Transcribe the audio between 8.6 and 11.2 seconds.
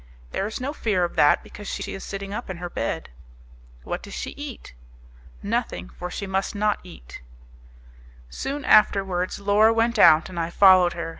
afterwards Laura went out, and I followed her.